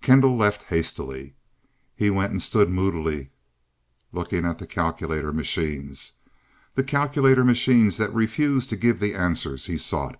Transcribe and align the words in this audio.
Kendall 0.00 0.34
left 0.38 0.62
hastily. 0.62 1.34
He 1.94 2.08
went 2.08 2.30
and 2.30 2.40
stood 2.40 2.70
moodily 2.70 3.28
looking 4.10 4.46
at 4.46 4.56
the 4.56 4.66
calculator 4.66 5.34
machines 5.34 6.14
the 6.74 6.82
calculator 6.82 7.44
machines 7.44 7.98
that 7.98 8.14
refused 8.14 8.70
to 8.70 8.76
give 8.76 9.00
the 9.00 9.14
answers 9.14 9.66
he 9.66 9.76
sought. 9.76 10.18